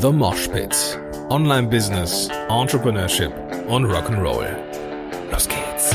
[0.00, 0.98] The Mosh Pit.
[1.28, 3.34] Online Business, Entrepreneurship
[3.68, 4.56] und Rock'n'Roll.
[5.30, 5.90] Los geht's.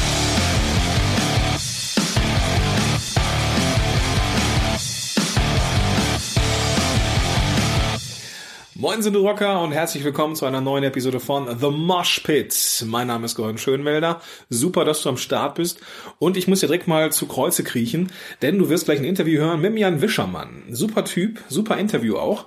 [8.76, 12.86] Moin sind du Rocker und herzlich willkommen zu einer neuen Episode von The Mosh Pit.
[12.86, 14.22] Mein Name ist Gordon Schönwelder.
[14.50, 15.80] Super, dass du am Start bist.
[16.20, 18.12] Und ich muss dir direkt mal zu Kreuze kriechen,
[18.44, 20.66] denn du wirst gleich ein Interview hören mit Jan Wischermann.
[20.70, 22.46] Super Typ, super Interview auch.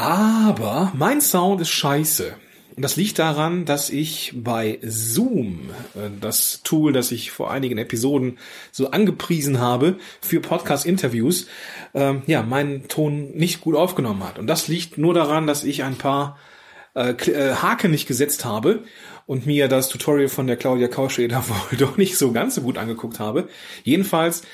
[0.00, 2.32] Aber mein Sound ist scheiße.
[2.74, 7.76] Und das liegt daran, dass ich bei Zoom, äh, das Tool, das ich vor einigen
[7.76, 8.38] Episoden
[8.72, 11.48] so angepriesen habe für Podcast-Interviews,
[11.92, 14.38] ähm, ja, meinen Ton nicht gut aufgenommen hat.
[14.38, 16.38] Und das liegt nur daran, dass ich ein paar
[16.94, 18.84] äh, äh Haken nicht gesetzt habe
[19.26, 22.78] und mir das Tutorial von der Claudia Kauscheder wohl doch nicht so ganz so gut
[22.78, 23.50] angeguckt habe.
[23.84, 24.44] Jedenfalls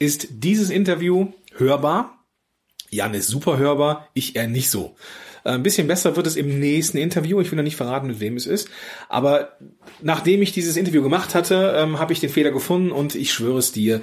[0.00, 2.15] ist dieses Interview hörbar.
[2.90, 4.96] Jan ist super hörbar, ich eher nicht so.
[5.44, 7.40] Äh, ein bisschen besser wird es im nächsten Interview.
[7.40, 8.68] Ich will noch nicht verraten, mit wem es ist.
[9.08, 9.56] Aber
[10.02, 13.58] nachdem ich dieses Interview gemacht hatte, ähm, habe ich den Fehler gefunden und ich schwöre
[13.58, 14.00] es dir,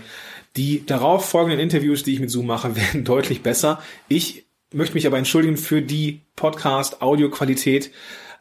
[0.56, 3.82] die darauf folgenden Interviews, die ich mit Zoom mache, werden deutlich besser.
[4.08, 7.92] Ich möchte mich aber entschuldigen für die Podcast-Audioqualität.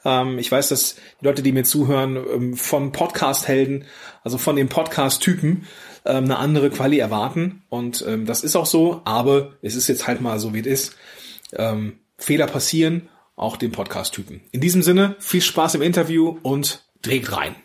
[0.04, 3.84] Ähm, ich weiß, dass die Leute, die mir zuhören, ähm, von Podcast-Helden,
[4.22, 5.66] also von den Podcast-Typen,
[6.04, 7.62] ähm, eine andere Quali erwarten.
[7.68, 10.66] Und ähm, das ist auch so, aber es ist jetzt halt mal so, wie es
[10.66, 10.96] ist.
[11.52, 14.40] Ähm, Fehler passieren, auch dem Podcast-Typen.
[14.52, 17.56] In diesem Sinne, viel Spaß im Interview und dreht rein.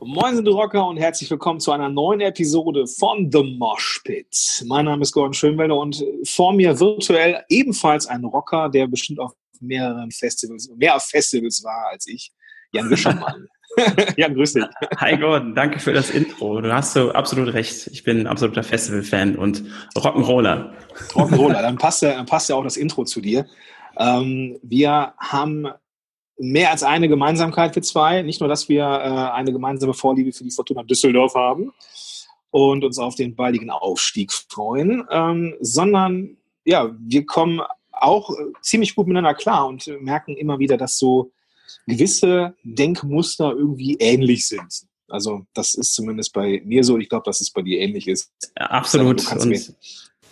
[0.00, 4.64] Moin sind Rocker und herzlich willkommen zu einer neuen Episode von The Mosh Pit.
[4.66, 9.32] Mein Name ist Gordon Schönwelder und vor mir virtuell ebenfalls ein Rocker, der bestimmt auf
[9.60, 12.32] mehreren Festivals, mehr auf Festivals war als ich,
[12.72, 13.48] Jan Wischermann.
[14.16, 14.64] Jan, grüß dich.
[14.98, 16.60] Hi Gordon, danke für das Intro.
[16.60, 17.88] Du hast so absolut recht.
[17.88, 19.64] Ich bin ein absoluter Festival-Fan und
[19.96, 20.72] Rock'n'Roller.
[21.12, 23.46] Rock'n'Roller, dann passt ja, dann passt ja auch das Intro zu dir.
[23.96, 25.68] Ähm, wir haben
[26.38, 28.22] mehr als eine Gemeinsamkeit für zwei.
[28.22, 31.72] Nicht nur, dass wir äh, eine gemeinsame Vorliebe für die Fortuna Düsseldorf haben
[32.50, 37.60] und uns auf den baldigen Aufstieg freuen, ähm, sondern ja, wir kommen
[37.92, 41.32] auch äh, ziemlich gut miteinander klar und merken immer wieder, dass so
[41.86, 44.86] gewisse Denkmuster irgendwie ähnlich sind.
[45.08, 46.98] Also das ist zumindest bei mir so.
[46.98, 48.32] Ich glaube, dass es bei dir ähnlich ist.
[48.58, 49.20] Ja, absolut.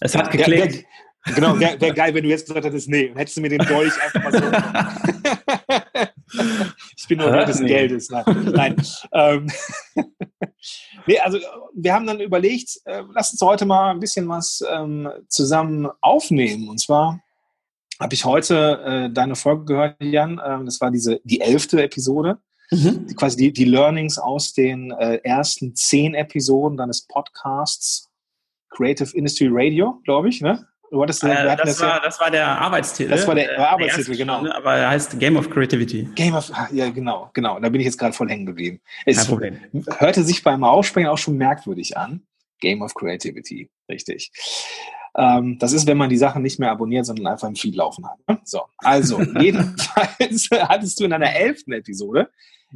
[0.01, 0.85] es hat geklickt.
[1.35, 3.93] Genau, wäre wär geil, wenn du jetzt gesagt hättest, nee, hättest du mir den Dolch
[4.03, 4.41] einfach mal so.
[6.97, 8.11] ich bin nur wert des Geldes.
[8.11, 8.25] Nein.
[8.53, 8.83] Nein.
[9.13, 9.47] Ähm,
[11.07, 11.39] nee, also
[11.75, 16.69] wir haben dann überlegt, äh, lass uns heute mal ein bisschen was ähm, zusammen aufnehmen.
[16.69, 17.23] Und zwar
[18.03, 20.41] habe ich heute äh, deine Folge gehört, Jan.
[20.45, 22.39] Ähm, das war diese die elfte Episode.
[22.71, 23.07] Mhm.
[23.07, 28.11] Die, quasi die, die Learnings aus den äh, ersten zehn Episoden deines Podcasts
[28.71, 30.67] Creative Industry Radio, glaube ich, ne?
[30.91, 33.11] Du hattest, äh, das, das, war, ja, das war der Arbeitstitel.
[33.11, 34.37] Das war der, der Arbeitstitel, genau.
[34.37, 36.09] Stunde, aber er heißt Game of Creativity.
[36.15, 37.59] Game of, ah, ja, genau, genau.
[37.61, 38.81] Da bin ich jetzt gerade voll hängen geblieben.
[39.07, 39.59] Es Kein Problem.
[39.99, 42.23] hörte sich beim Aussprechen auch schon merkwürdig an.
[42.61, 44.31] Game of Creativity, richtig.
[45.17, 48.07] Ähm, das ist, wenn man die Sachen nicht mehr abonniert, sondern einfach im Feed laufen
[48.09, 48.19] hat.
[48.29, 48.41] Ne?
[48.45, 52.31] So, also, jedenfalls hattest du in einer elften Episode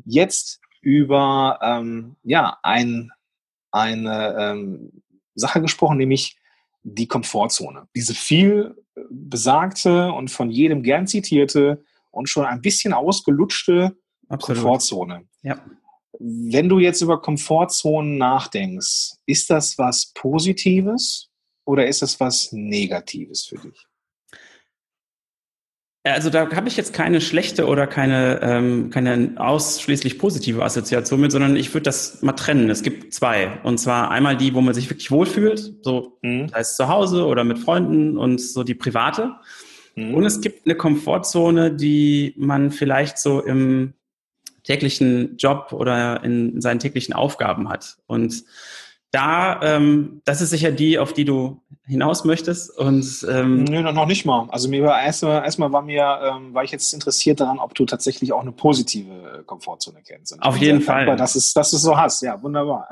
[0.05, 3.11] jetzt über ähm, ja, ein,
[3.71, 5.03] eine ähm,
[5.35, 6.37] Sache gesprochen, nämlich
[6.83, 7.89] die Komfortzone.
[7.97, 8.77] Diese viel
[9.11, 13.97] besagte und von jedem gern zitierte und schon ein bisschen ausgelutschte
[14.29, 14.63] Absolut.
[14.63, 15.25] Komfortzone.
[15.43, 15.59] Ja.
[16.19, 21.29] Wenn du jetzt über Komfortzonen nachdenkst, ist das was Positives
[21.67, 23.87] oder ist das was Negatives für dich?
[26.05, 31.33] Also da habe ich jetzt keine schlechte oder keine, ähm, keine ausschließlich positive Assoziation mit,
[31.33, 32.71] sondern ich würde das mal trennen.
[32.71, 33.59] Es gibt zwei.
[33.65, 36.47] Und zwar einmal die, wo man sich wirklich wohlfühlt, so mhm.
[36.47, 39.35] das heißt zu Hause oder mit Freunden und so die private.
[39.97, 40.15] Mhm.
[40.15, 43.95] Und es gibt eine Komfortzone, die man vielleicht so im
[44.63, 47.97] täglichen Job oder in seinen täglichen Aufgaben hat.
[48.07, 48.45] Und
[49.11, 52.77] da, ähm, das ist sicher die, auf die du hinaus möchtest.
[52.77, 54.49] Und ähm, Nö, noch nicht mal.
[54.51, 57.87] Also mir war erstmal erstmal war mir, ähm, war ich jetzt interessiert daran, ob du
[57.87, 60.33] tatsächlich auch eine positive Komfortzone kennst.
[60.33, 61.07] Und auf jeden Fall.
[61.07, 62.23] Dankbar, dass, es, dass du es so hast.
[62.23, 62.89] Ja, wunderbar.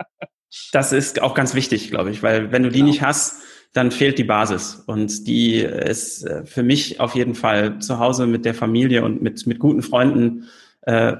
[0.72, 2.90] das ist auch ganz wichtig, glaube ich, weil wenn du die genau.
[2.90, 3.42] nicht hast,
[3.72, 4.82] dann fehlt die Basis.
[4.86, 9.22] Und die ist äh, für mich auf jeden Fall zu Hause mit der Familie und
[9.22, 10.48] mit, mit guten Freunden.
[10.82, 11.16] Äh,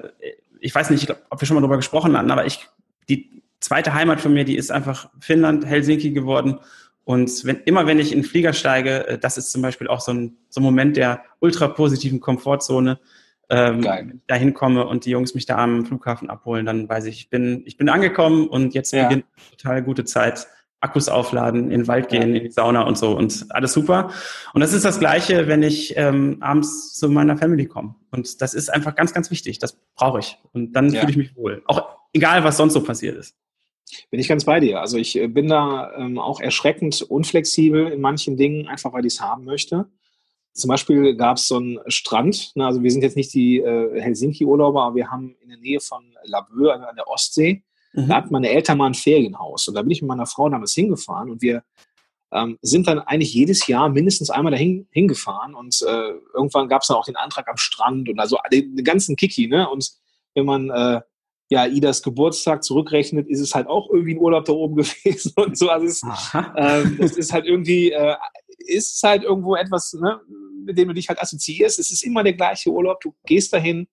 [0.61, 2.67] ich weiß nicht, ob wir schon mal darüber gesprochen hatten, aber ich,
[3.09, 6.59] die, zweite Heimat von mir, die ist einfach Finnland, Helsinki geworden.
[7.05, 10.01] Und wenn, immer wenn ich in den Flieger steige, äh, das ist zum Beispiel auch
[10.01, 13.01] so ein, so ein Moment der ultra positiven Komfortzone,
[13.51, 17.31] ähm, dahin komme und die Jungs mich da am Flughafen abholen, dann weiß ich, ich
[17.31, 19.05] bin, ich bin angekommen und jetzt ja.
[19.05, 20.49] beginnt eine total gute Zeit
[20.81, 24.11] Akkus aufladen, in den Wald gehen, in die Sauna und so und alles super.
[24.55, 27.97] Und das ist das Gleiche, wenn ich ähm, abends zu meiner Family komme.
[28.11, 29.59] Und das ist einfach ganz, ganz wichtig.
[29.59, 30.39] Das brauche ich.
[30.53, 31.01] Und dann ja.
[31.01, 31.63] fühle ich mich wohl.
[31.67, 33.35] Auch egal, was sonst so passiert ist.
[34.11, 34.81] Bin ich ganz bei dir.
[34.81, 39.15] Also ich äh, bin da ähm, auch erschreckend unflexibel in manchen Dingen, einfach weil ich
[39.15, 39.87] es haben möchte.
[40.53, 44.01] Zum Beispiel gab es so einen Strand, ne, also wir sind jetzt nicht die äh,
[44.01, 47.63] Helsinki-Urlauber, aber wir haben in der Nähe von Laboe an der Ostsee
[47.93, 48.09] Mhm.
[48.09, 50.75] Da hatten meine Eltern mal ein Ferienhaus und da bin ich mit meiner Frau damals
[50.75, 51.63] hingefahren und wir
[52.31, 56.89] ähm, sind dann eigentlich jedes Jahr mindestens einmal dahin hingefahren und äh, irgendwann gab es
[56.89, 59.69] dann auch den Antrag am Strand und also den, den ganzen Kiki, ne?
[59.69, 59.91] Und
[60.35, 61.01] wenn man äh,
[61.49, 65.57] ja Idas Geburtstag zurückrechnet, ist es halt auch irgendwie ein Urlaub da oben gewesen und
[65.57, 65.71] so.
[65.71, 66.03] Also es,
[66.57, 68.17] ähm, es ist halt irgendwie, äh,
[68.59, 70.21] ist halt irgendwo etwas, ne,
[70.65, 71.79] mit dem du dich halt assoziierst.
[71.79, 73.01] Es ist immer der gleiche Urlaub.
[73.01, 73.89] Du gehst dahin,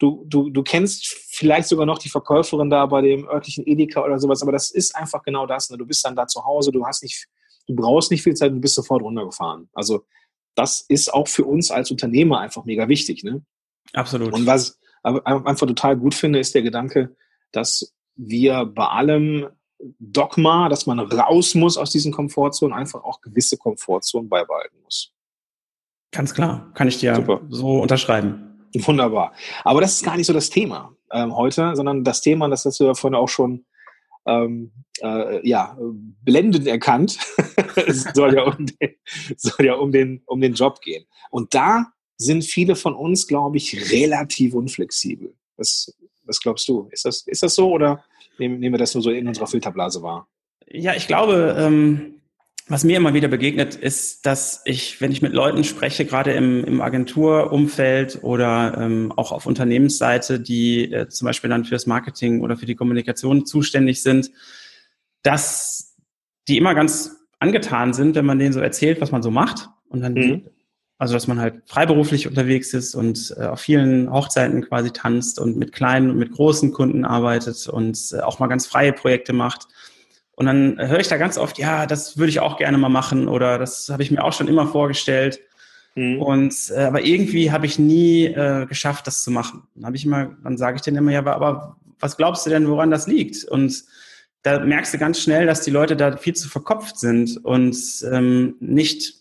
[0.00, 4.18] du, du, du kennst vielleicht sogar noch die Verkäuferin da bei dem örtlichen Edeka oder
[4.18, 5.70] sowas, aber das ist einfach genau das.
[5.70, 5.78] Ne?
[5.78, 7.28] Du bist dann da zu Hause, du hast nicht,
[7.68, 9.68] du brauchst nicht viel Zeit, du bist sofort runtergefahren.
[9.72, 10.04] Also
[10.56, 13.22] das ist auch für uns als Unternehmer einfach mega wichtig.
[13.22, 13.44] Ne?
[13.92, 14.32] Absolut.
[14.32, 17.16] Und was einfach total gut finde, ist der Gedanke,
[17.52, 19.48] dass wir bei allem
[19.98, 25.12] Dogma, dass man raus muss aus diesen Komfortzonen, einfach auch gewisse Komfortzonen beibehalten muss.
[26.12, 27.40] Ganz klar, kann ich dir Super.
[27.48, 28.68] so unterschreiben.
[28.74, 29.32] Wunderbar.
[29.64, 32.78] Aber das ist gar nicht so das Thema ähm, heute, sondern das Thema, das hast
[32.80, 33.64] du ja vorhin auch schon
[34.26, 35.76] ähm, äh, ja,
[36.22, 37.18] blendend erkannt.
[38.14, 38.94] soll ja, um den,
[39.36, 41.06] soll ja um, den, um den Job gehen.
[41.30, 45.34] Und da sind viele von uns, glaube ich, relativ unflexibel.
[45.56, 45.94] Was,
[46.24, 46.88] was glaubst du?
[46.90, 48.04] Ist das, ist das so oder
[48.38, 50.28] nehmen, nehmen wir das nur so in unserer Filterblase wahr?
[50.66, 52.20] Ja, ich glaube, ähm,
[52.68, 56.62] was mir immer wieder begegnet, ist, dass ich, wenn ich mit Leuten spreche, gerade im,
[56.64, 62.56] im Agenturumfeld oder ähm, auch auf Unternehmensseite, die äh, zum Beispiel dann fürs Marketing oder
[62.56, 64.30] für die Kommunikation zuständig sind,
[65.22, 65.96] dass
[66.48, 69.68] die immer ganz angetan sind, wenn man denen so erzählt, was man so macht.
[69.88, 70.46] Und dann, mhm.
[71.00, 75.56] Also dass man halt freiberuflich unterwegs ist und äh, auf vielen Hochzeiten quasi tanzt und
[75.56, 79.66] mit kleinen und mit großen Kunden arbeitet und äh, auch mal ganz freie Projekte macht
[80.40, 83.28] und dann höre ich da ganz oft, ja, das würde ich auch gerne mal machen
[83.28, 85.38] oder das habe ich mir auch schon immer vorgestellt.
[85.96, 86.22] Mhm.
[86.22, 89.64] Und äh, aber irgendwie habe ich nie äh, geschafft, das zu machen.
[89.74, 92.50] Dann habe ich immer, dann sage ich denen immer, ja, aber, aber was glaubst du
[92.50, 93.44] denn, woran das liegt?
[93.44, 93.84] Und
[94.40, 97.76] da merkst du ganz schnell, dass die Leute da viel zu verkopft sind und
[98.10, 99.19] ähm, nicht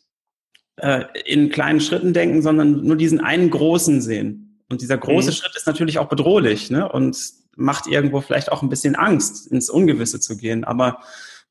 [0.82, 4.58] äh, in kleinen Schritten denken, sondern nur diesen einen großen sehen.
[4.70, 5.34] Und dieser große mhm.
[5.34, 6.90] Schritt ist natürlich auch bedrohlich, ne?
[6.90, 7.18] Und
[7.56, 10.64] macht irgendwo vielleicht auch ein bisschen Angst, ins Ungewisse zu gehen.
[10.64, 11.00] Aber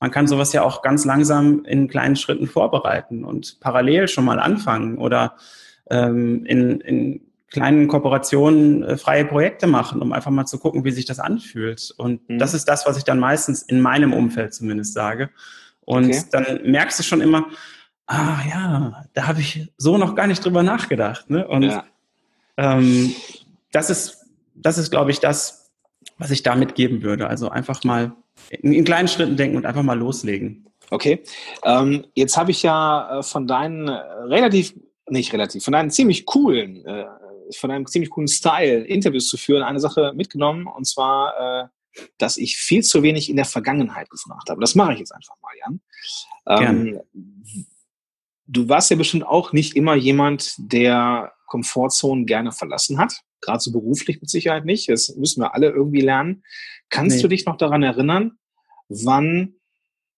[0.01, 4.39] man kann sowas ja auch ganz langsam in kleinen Schritten vorbereiten und parallel schon mal
[4.39, 5.37] anfangen oder
[5.91, 7.21] ähm, in, in
[7.51, 11.93] kleinen Kooperationen äh, freie Projekte machen, um einfach mal zu gucken, wie sich das anfühlt.
[11.97, 12.39] Und mhm.
[12.39, 15.31] das ist das, was ich dann meistens in meinem Umfeld zumindest sage.
[15.85, 16.23] Und okay.
[16.31, 17.47] dann merkst du schon immer,
[18.08, 21.31] ah ja, da habe ich so noch gar nicht drüber nachgedacht.
[21.31, 21.46] Ne?
[21.46, 21.84] Und ja.
[22.56, 23.14] ähm,
[23.70, 25.70] das ist, das ist, glaube ich, das,
[26.16, 27.28] was ich damit geben würde.
[27.28, 28.12] Also einfach mal
[28.50, 30.66] in, in kleinen Schritten denken und einfach mal loslegen.
[30.90, 31.22] Okay.
[31.64, 34.75] Ähm, jetzt habe ich ja äh, von deinen äh, relativ,
[35.08, 37.05] nicht relativ, von deinen ziemlich coolen, äh,
[37.55, 42.38] von deinem ziemlich coolen Style, Interviews zu führen, eine Sache mitgenommen, und zwar, äh, dass
[42.38, 44.60] ich viel zu wenig in der Vergangenheit gefragt habe.
[44.62, 45.81] Das mache ich jetzt einfach mal, Jan.
[46.46, 47.00] Ähm,
[48.49, 53.72] du warst ja bestimmt auch nicht immer jemand, der Komfortzonen gerne verlassen hat gerade so
[53.72, 54.89] beruflich mit Sicherheit nicht.
[54.89, 56.43] Das müssen wir alle irgendwie lernen.
[56.91, 57.22] Kannst nee.
[57.22, 58.39] du dich noch daran erinnern,
[58.89, 59.55] wann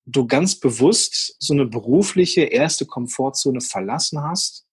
[0.07, 4.67] du ganz bewusst so eine berufliche erste Komfortzone verlassen hast,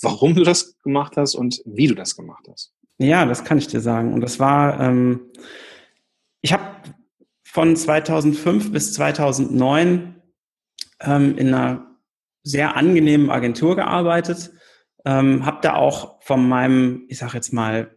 [0.00, 2.72] warum du das gemacht hast und wie du das gemacht hast?
[2.98, 4.12] Ja, das kann ich dir sagen.
[4.12, 5.20] Und das war, ähm,
[6.40, 6.64] ich habe
[7.44, 10.22] von 2005 bis 2009
[11.00, 11.87] ähm, in einer
[12.48, 14.52] sehr angenehmen Agentur gearbeitet
[15.08, 17.94] ähm, habe da auch von meinem, ich sage jetzt mal,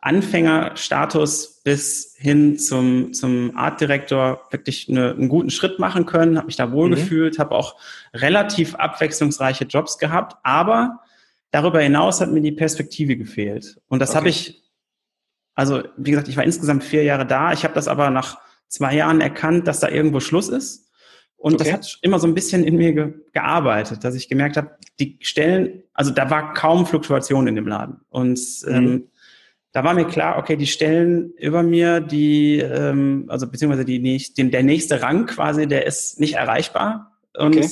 [0.00, 6.56] Anfängerstatus bis hin zum, zum Artdirektor wirklich eine, einen guten Schritt machen können, habe mich
[6.56, 7.40] da wohlgefühlt, mhm.
[7.40, 7.76] habe auch
[8.14, 11.00] relativ abwechslungsreiche Jobs gehabt, aber
[11.50, 13.80] darüber hinaus hat mir die Perspektive gefehlt.
[13.88, 14.18] Und das okay.
[14.18, 14.62] habe ich,
[15.54, 18.94] also wie gesagt, ich war insgesamt vier Jahre da, ich habe das aber nach zwei
[18.94, 20.87] Jahren erkannt, dass da irgendwo Schluss ist
[21.38, 21.64] und okay.
[21.64, 25.16] das hat immer so ein bisschen in mir ge gearbeitet, dass ich gemerkt habe, die
[25.20, 28.00] Stellen, also da war kaum Fluktuation in dem Laden.
[28.10, 28.74] Und mhm.
[28.74, 29.08] ähm,
[29.70, 34.00] da war mir klar, okay, die Stellen über mir, die, ähm, also beziehungsweise die,
[34.36, 37.12] den, der nächste Rang quasi, der ist nicht erreichbar.
[37.36, 37.70] Und okay.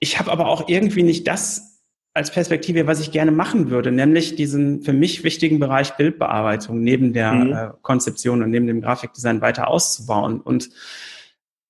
[0.00, 4.36] ich habe aber auch irgendwie nicht das als Perspektive, was ich gerne machen würde, nämlich
[4.36, 7.52] diesen für mich wichtigen Bereich Bildbearbeitung neben der mhm.
[7.52, 10.40] äh, Konzeption und neben dem Grafikdesign weiter auszubauen.
[10.40, 10.68] Und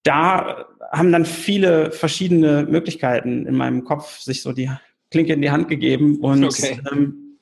[0.06, 4.70] da haben dann viele verschiedene Möglichkeiten in meinem Kopf sich so die
[5.10, 6.80] Klinke in die Hand gegeben und okay.
[6.92, 7.38] ähm,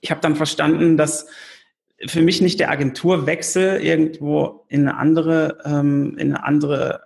[0.00, 1.26] ich habe dann verstanden, dass
[2.06, 7.02] für mich nicht der Agenturwechsel irgendwo in eine andere, ähm, in eine andere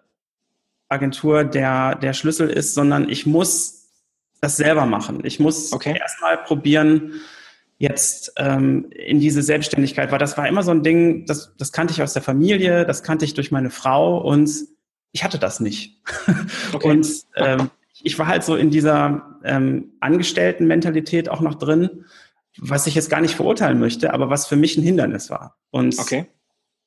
[0.89, 3.91] Agentur der, der Schlüssel ist, sondern ich muss
[4.41, 5.21] das selber machen.
[5.25, 5.97] Ich muss okay.
[5.99, 7.21] erstmal probieren,
[7.79, 11.93] jetzt ähm, in diese Selbstständigkeit, weil das war immer so ein Ding, das, das kannte
[11.93, 14.51] ich aus der Familie, das kannte ich durch meine Frau und
[15.13, 16.03] ich hatte das nicht.
[16.73, 16.91] Okay.
[16.91, 17.71] Und ähm,
[18.03, 22.05] ich war halt so in dieser ähm, Angestellten-Mentalität auch noch drin,
[22.59, 25.57] was ich jetzt gar nicht verurteilen möchte, aber was für mich ein Hindernis war.
[25.71, 26.27] Und okay.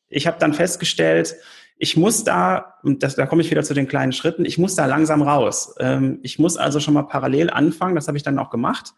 [0.07, 1.35] ich habe dann festgestellt,
[1.77, 4.75] ich muss da, und das, da komme ich wieder zu den kleinen Schritten, ich muss
[4.75, 5.75] da langsam raus.
[5.79, 8.93] Ähm, ich muss also schon mal parallel anfangen, das habe ich dann auch gemacht,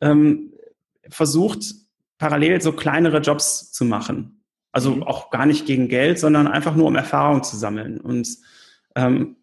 [0.00, 0.52] ähm,
[1.08, 1.64] versucht,
[2.18, 4.39] parallel so kleinere Jobs zu machen.
[4.72, 5.02] Also mhm.
[5.02, 8.00] auch gar nicht gegen Geld, sondern einfach nur, um Erfahrung zu sammeln.
[8.00, 8.28] Und
[8.94, 9.36] ähm,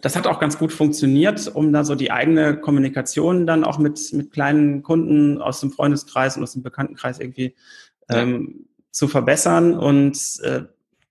[0.00, 4.12] das hat auch ganz gut funktioniert, um da so die eigene Kommunikation dann auch mit,
[4.12, 7.54] mit kleinen Kunden aus dem Freundeskreis und aus dem Bekanntenkreis irgendwie
[8.08, 9.78] ähm, zu verbessern.
[9.78, 10.62] Und äh,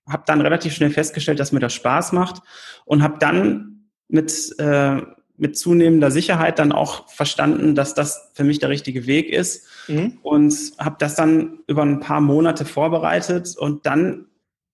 [0.08, 2.42] habe dann relativ schnell festgestellt, dass mir das Spaß macht
[2.84, 5.00] und habe dann mit, äh,
[5.40, 10.18] mit zunehmender Sicherheit dann auch verstanden, dass das für mich der richtige Weg ist mhm.
[10.22, 14.26] und habe das dann über ein paar Monate vorbereitet und dann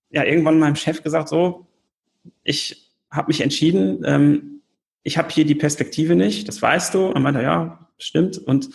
[0.09, 1.67] ja irgendwann meinem Chef gesagt, so,
[2.43, 4.61] ich habe mich entschieden, ähm,
[5.03, 7.07] ich habe hier die Perspektive nicht, das weißt du.
[7.07, 8.37] Und meinte, ja, stimmt.
[8.37, 8.69] Und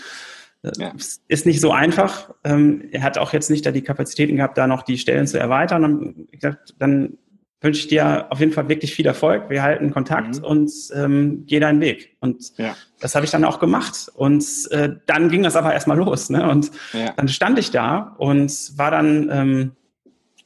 [0.78, 0.92] ja.
[1.26, 2.32] Ist nicht so einfach.
[2.44, 5.38] Ähm, er hat auch jetzt nicht da die Kapazitäten gehabt, da noch die Stellen zu
[5.38, 5.84] erweitern.
[5.84, 7.18] Und ich gesagt, dann
[7.62, 9.49] wünsche ich dir auf jeden Fall wirklich viel Erfolg.
[9.49, 10.45] Wir halten Kontakt mhm.
[10.45, 12.16] und ähm, geh deinen Weg.
[12.21, 12.76] Und ja.
[13.00, 14.11] das habe ich dann auch gemacht.
[14.14, 16.28] Und äh, dann ging das aber erstmal los.
[16.28, 16.49] Ne?
[16.50, 17.12] Und ja.
[17.12, 19.73] dann stand ich da und war dann, ähm,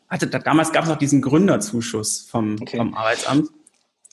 [0.08, 2.76] hatte damals gab es noch diesen Gründerzuschuss vom, okay.
[2.76, 3.48] vom Arbeitsamt.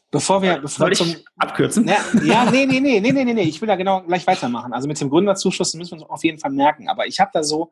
[0.09, 1.87] Bevor wir, bevor Soll ich zum, abkürzen?
[1.87, 4.71] Ja, ja, nee, nee, nee, nee, nee, nee, ich will da genau gleich weitermachen.
[4.71, 6.87] Also mit dem Gründerzuschuss müssen wir uns auf jeden Fall merken.
[6.87, 7.71] Aber ich habe da so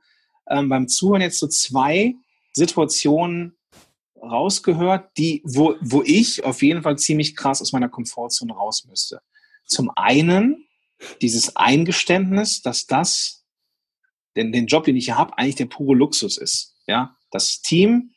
[0.49, 2.15] ähm, beim Zuhören jetzt so zwei
[2.51, 3.55] Situationen
[4.21, 9.21] rausgehört, die, wo, wo ich auf jeden Fall ziemlich krass aus meiner Komfortzone raus müsste.
[9.65, 10.67] Zum einen
[11.21, 13.45] dieses Eingeständnis, dass das,
[14.35, 16.75] denn den Job, den ich hier habe, eigentlich der pure Luxus ist.
[16.87, 18.11] Ja, das Team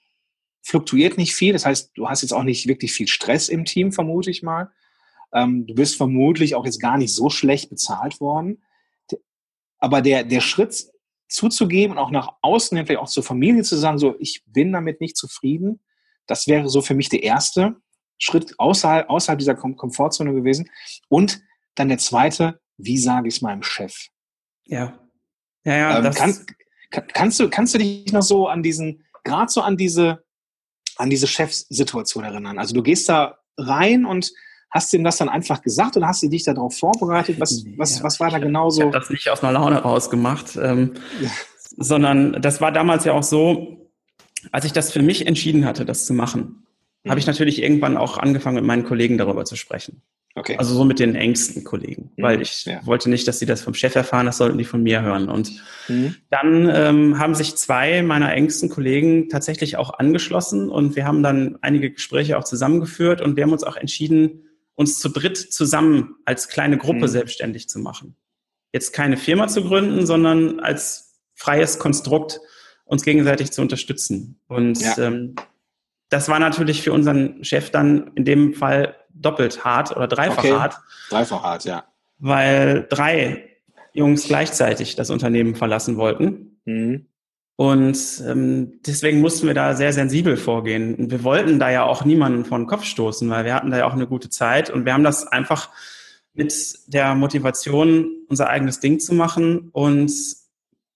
[0.62, 1.52] fluktuiert nicht viel.
[1.52, 4.70] Das heißt, du hast jetzt auch nicht wirklich viel Stress im Team, vermute ich mal.
[5.32, 8.62] Ähm, du bist vermutlich auch jetzt gar nicht so schlecht bezahlt worden.
[9.78, 10.86] Aber der, der Schritt
[11.28, 15.00] zuzugeben und auch nach außen vielleicht auch zur Familie zu sagen, so, ich bin damit
[15.00, 15.80] nicht zufrieden,
[16.26, 17.76] das wäre so für mich der erste
[18.18, 20.70] Schritt außerhalb, außerhalb dieser Kom Komfortzone gewesen.
[21.08, 21.42] Und
[21.74, 24.08] dann der zweite, wie sage ich es meinem Chef?
[24.66, 24.98] Ja.
[25.64, 25.98] Ja, ja.
[25.98, 26.46] Ähm, kann,
[26.90, 30.24] kann, kannst, du, kannst du dich noch so an diesen, gerade so an diese,
[30.96, 32.58] an diese Chefsituation erinnern?
[32.58, 34.30] Also du gehst da rein und
[34.70, 37.38] hast ihm das dann einfach gesagt oder hast du dich darauf vorbereitet?
[37.38, 38.80] Was, was, was war da genau so?
[38.80, 41.30] Ich habe das nicht aus einer Laune rausgemacht, ähm, ja.
[41.76, 43.83] sondern das war damals ja auch so,
[44.52, 46.64] als ich das für mich entschieden hatte, das zu machen,
[47.02, 47.10] mhm.
[47.10, 50.02] habe ich natürlich irgendwann auch angefangen, mit meinen Kollegen darüber zu sprechen.
[50.36, 50.56] Okay.
[50.58, 52.22] Also so mit den engsten Kollegen, mhm.
[52.22, 52.84] weil ich ja.
[52.84, 55.28] wollte nicht, dass sie das vom Chef erfahren, das sollten die von mir hören.
[55.28, 55.52] Und
[55.88, 56.16] mhm.
[56.28, 61.58] dann ähm, haben sich zwei meiner engsten Kollegen tatsächlich auch angeschlossen und wir haben dann
[61.60, 66.48] einige Gespräche auch zusammengeführt und wir haben uns auch entschieden, uns zu dritt zusammen als
[66.48, 67.08] kleine Gruppe mhm.
[67.08, 68.16] selbstständig zu machen.
[68.72, 72.40] Jetzt keine Firma zu gründen, sondern als freies Konstrukt
[72.84, 74.40] uns gegenseitig zu unterstützen.
[74.48, 74.98] Und ja.
[74.98, 75.34] ähm,
[76.10, 80.52] das war natürlich für unseren Chef dann in dem Fall doppelt hart oder dreifach okay.
[80.52, 80.80] hart.
[81.08, 81.84] Dreifach hart, ja.
[82.18, 83.48] Weil drei
[83.92, 86.60] Jungs gleichzeitig das Unternehmen verlassen wollten.
[86.64, 87.06] Mhm.
[87.56, 90.96] Und ähm, deswegen mussten wir da sehr sensibel vorgehen.
[90.96, 93.78] Und wir wollten da ja auch niemanden vor den Kopf stoßen, weil wir hatten da
[93.78, 95.70] ja auch eine gute Zeit und wir haben das einfach
[96.32, 96.52] mit
[96.88, 100.12] der Motivation, unser eigenes Ding zu machen und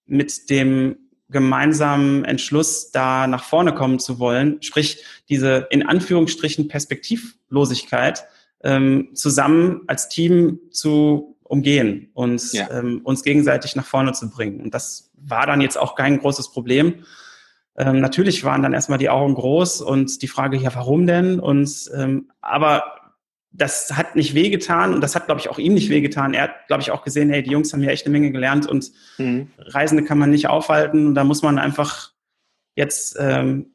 [0.07, 0.97] mit dem
[1.31, 8.25] gemeinsamen Entschluss, da nach vorne kommen zu wollen, sprich diese in Anführungsstrichen Perspektivlosigkeit
[8.65, 12.71] ähm, zusammen als Team zu umgehen und ja.
[12.71, 14.61] ähm, uns gegenseitig nach vorne zu bringen.
[14.61, 17.05] Und das war dann jetzt auch kein großes Problem.
[17.77, 21.41] Ähm, natürlich waren dann erstmal die Augen groß und die Frage, ja, warum denn?
[21.41, 22.98] Und ähm, aber
[23.51, 26.35] das hat nicht wehgetan und das hat, glaube ich, auch ihm nicht wehgetan.
[26.35, 28.67] Er hat, glaube ich, auch gesehen, hey, die Jungs haben hier echt eine Menge gelernt
[28.67, 29.51] und mhm.
[29.59, 31.15] Reisende kann man nicht aufhalten.
[31.15, 32.13] Da muss man einfach
[32.77, 33.73] jetzt ähm,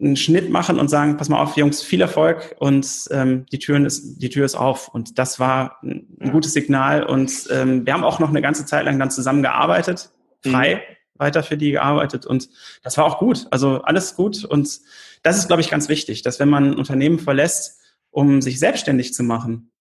[0.00, 3.84] einen Schnitt machen und sagen, pass mal auf, Jungs, viel Erfolg und ähm, die, Türen
[3.84, 4.88] ist, die Tür ist auf.
[4.88, 7.04] Und das war ein, ein gutes Signal.
[7.04, 10.10] Und ähm, wir haben auch noch eine ganze Zeit lang dann zusammengearbeitet,
[10.42, 10.76] frei.
[10.76, 10.80] Mhm.
[11.16, 12.48] weiter für die gearbeitet und
[12.82, 13.46] das war auch gut.
[13.50, 14.80] Also alles gut und
[15.22, 17.80] das ist, glaube ich, ganz wichtig, dass wenn man ein Unternehmen verlässt,
[18.14, 19.72] um sich selbstständig zu machen,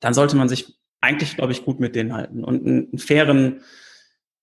[0.00, 3.60] dann sollte man sich eigentlich, glaube ich, gut mit denen halten und einen, fairen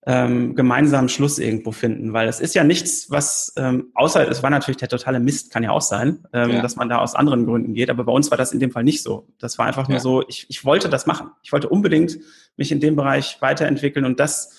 [0.05, 4.50] ähm, gemeinsamen Schluss irgendwo finden, weil es ist ja nichts, was ähm, außer es war
[4.50, 6.62] natürlich der totale Mist, kann ja auch sein, ähm, ja.
[6.62, 8.83] dass man da aus anderen Gründen geht, aber bei uns war das in dem Fall
[8.83, 9.27] nicht so.
[9.38, 10.01] Das war einfach nur ja.
[10.01, 11.29] so, ich, ich wollte das machen.
[11.43, 12.17] Ich wollte unbedingt
[12.57, 14.57] mich in dem Bereich weiterentwickeln und das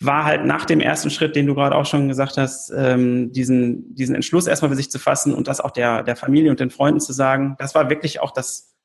[0.00, 3.94] war halt nach dem ersten Schritt, den du gerade auch schon gesagt hast, ähm, diesen,
[3.94, 6.70] diesen Entschluss erstmal für sich zu fassen und das auch der, der Familie und den
[6.70, 8.76] Freunden zu sagen, das war wirklich auch das,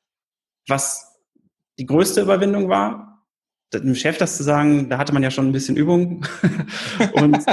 [0.66, 1.20] was
[1.78, 3.24] die größte Überwindung war,
[3.72, 6.26] dem Chef das zu sagen, da hatte man ja schon ein bisschen Übung.
[7.14, 7.44] und,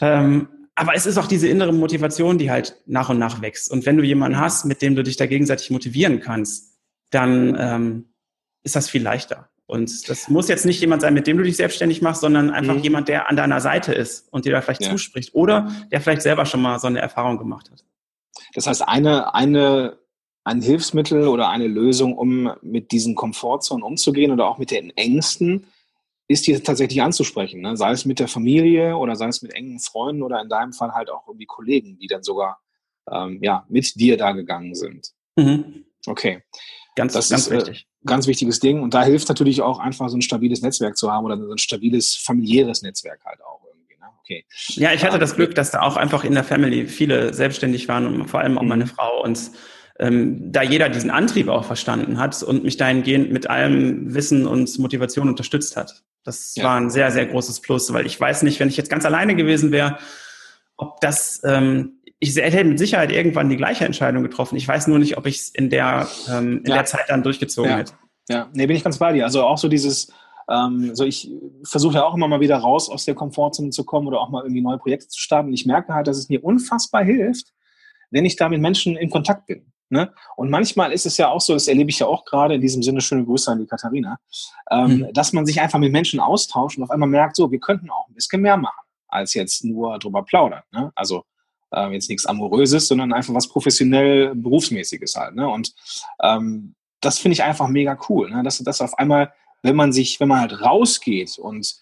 [0.00, 3.70] ähm, aber es ist auch diese innere Motivation, die halt nach und nach wächst.
[3.70, 6.78] Und wenn du jemanden hast, mit dem du dich da gegenseitig motivieren kannst,
[7.10, 8.14] dann ähm,
[8.62, 9.51] ist das viel leichter.
[9.72, 12.74] Und das muss jetzt nicht jemand sein, mit dem du dich selbstständig machst, sondern einfach
[12.74, 12.82] mhm.
[12.82, 14.90] jemand, der an deiner Seite ist und dir da vielleicht ja.
[14.90, 17.82] zuspricht oder der vielleicht selber schon mal so eine Erfahrung gemacht hat.
[18.54, 19.98] Das heißt, eine, eine
[20.44, 25.66] ein Hilfsmittel oder eine Lösung, um mit diesen Komfortzonen umzugehen oder auch mit den Ängsten,
[26.28, 27.60] ist die tatsächlich anzusprechen.
[27.60, 27.76] Ne?
[27.76, 30.92] Sei es mit der Familie oder sei es mit engen Freunden oder in deinem Fall
[30.92, 32.60] halt auch irgendwie Kollegen, die dann sogar
[33.10, 35.12] ähm, ja, mit dir da gegangen sind.
[35.36, 35.84] Mhm.
[36.06, 36.42] Okay.
[36.96, 37.86] Ganz, das ganz ist, äh, wichtig.
[38.04, 38.80] Ganz wichtiges Ding.
[38.80, 41.58] Und da hilft natürlich auch einfach so ein stabiles Netzwerk zu haben oder so ein
[41.58, 43.94] stabiles familiäres Netzwerk halt auch irgendwie.
[44.00, 44.06] Ne?
[44.22, 44.44] Okay.
[44.74, 48.06] Ja, ich hatte das Glück, dass da auch einfach in der Family viele selbstständig waren
[48.06, 48.68] und vor allem auch mhm.
[48.68, 49.38] meine Frau und
[49.98, 54.78] ähm, da jeder diesen Antrieb auch verstanden hat und mich dahingehend mit allem Wissen und
[54.78, 56.02] Motivation unterstützt hat.
[56.24, 56.64] Das ja.
[56.64, 59.36] war ein sehr, sehr großes Plus, weil ich weiß nicht, wenn ich jetzt ganz alleine
[59.36, 59.98] gewesen wäre,
[60.76, 64.54] ob das, ähm, ich hätte mit Sicherheit irgendwann die gleiche Entscheidung getroffen.
[64.54, 66.76] Ich weiß nur nicht, ob ich es in der, ähm, in ja.
[66.76, 67.78] der Zeit dann durchgezogen ja.
[67.78, 67.94] hätte.
[68.28, 69.24] Ja, nee, bin ich ganz bei dir.
[69.24, 70.12] Also auch so dieses,
[70.48, 71.28] ähm, so ich
[71.64, 74.44] versuche ja auch immer mal wieder raus aus der Komfortzone zu kommen oder auch mal
[74.44, 75.52] irgendwie neue Projekte zu starten.
[75.52, 77.52] Ich merke halt, dass es mir unfassbar hilft,
[78.12, 79.72] wenn ich da mit Menschen in Kontakt bin.
[79.88, 80.12] Ne?
[80.36, 82.84] Und manchmal ist es ja auch so, das erlebe ich ja auch gerade in diesem
[82.84, 84.20] Sinne, schöne Grüße an die Katharina,
[84.70, 85.12] ähm, mhm.
[85.12, 88.06] dass man sich einfach mit Menschen austauscht und auf einmal merkt, so, wir könnten auch
[88.08, 90.62] ein bisschen mehr machen, als jetzt nur drüber plaudern.
[90.70, 90.92] Ne?
[90.94, 91.24] Also
[91.72, 95.34] äh, jetzt nichts Amoröses, sondern einfach was professionell Berufsmäßiges halt.
[95.34, 95.48] Ne?
[95.48, 95.74] Und
[96.22, 98.42] ähm, das finde ich einfach mega cool, ne?
[98.42, 99.32] dass das auf einmal,
[99.62, 101.76] wenn man sich, wenn man halt rausgeht und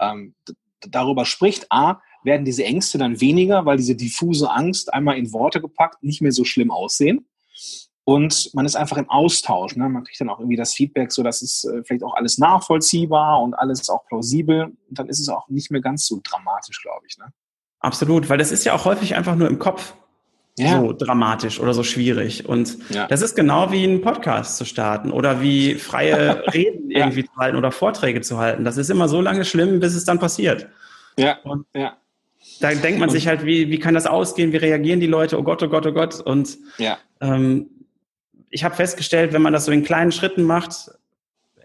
[0.00, 0.34] ähm,
[0.80, 5.60] darüber spricht, a, werden diese Ängste dann weniger, weil diese diffuse Angst einmal in Worte
[5.60, 7.26] gepackt nicht mehr so schlimm aussehen.
[8.04, 9.74] Und man ist einfach im Austausch.
[9.74, 9.88] Ne?
[9.88, 13.42] Man kriegt dann auch irgendwie das Feedback, so dass es äh, vielleicht auch alles nachvollziehbar
[13.42, 14.66] und alles auch plausibel.
[14.66, 17.18] Und dann ist es auch nicht mehr ganz so dramatisch, glaube ich.
[17.18, 17.32] Ne?
[17.86, 19.94] Absolut, weil das ist ja auch häufig einfach nur im Kopf
[20.58, 20.80] ja.
[20.80, 22.48] so dramatisch oder so schwierig.
[22.48, 23.06] Und ja.
[23.06, 27.26] das ist genau wie ein Podcast zu starten oder wie freie Reden irgendwie ja.
[27.26, 28.64] zu halten oder Vorträge zu halten.
[28.64, 30.66] Das ist immer so lange schlimm, bis es dann passiert.
[31.16, 31.38] Ja.
[31.44, 31.96] Und ja.
[32.60, 34.52] Da denkt man und sich halt, wie, wie kann das ausgehen?
[34.52, 35.38] Wie reagieren die Leute?
[35.38, 36.20] Oh Gott, oh Gott, oh Gott.
[36.20, 36.98] Und ja.
[37.20, 37.68] ähm,
[38.50, 40.90] ich habe festgestellt, wenn man das so in kleinen Schritten macht,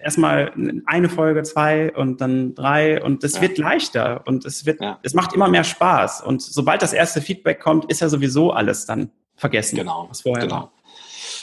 [0.03, 0.51] erstmal
[0.85, 3.41] eine Folge, zwei und dann drei und es ja.
[3.41, 4.99] wird leichter und es wird, ja.
[5.03, 6.21] es macht immer mehr Spaß.
[6.21, 9.77] Und sobald das erste Feedback kommt, ist ja sowieso alles dann vergessen.
[9.77, 10.07] Genau.
[10.09, 10.55] Was vorher genau.
[10.55, 10.71] War.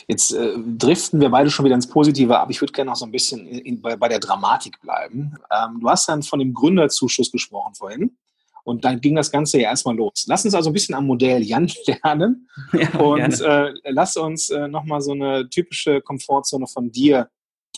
[0.07, 2.49] Jetzt äh, driften wir beide schon wieder ins Positive ab.
[2.51, 5.35] Ich würde gerne noch so ein bisschen in, in, bei, bei, der Dramatik bleiben.
[5.51, 8.17] Ähm, du hast dann von dem Gründerzuschuss gesprochen vorhin.
[8.65, 10.25] Und dann ging das Ganze ja erstmal los.
[10.27, 14.69] Lass uns also ein bisschen am Modell Jan lernen ja, und äh, lass uns äh,
[14.69, 17.31] nochmal so eine typische Komfortzone von dir